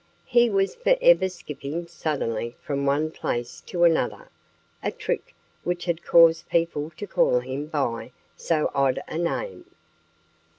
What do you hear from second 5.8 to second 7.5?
had caused people to call